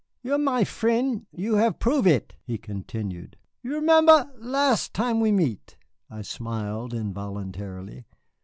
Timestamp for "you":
0.23-0.33, 1.31-1.57, 3.61-3.75